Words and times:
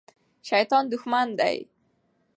شیطان 0.47 0.83
دښمن 0.91 1.27
دی. 1.39 1.57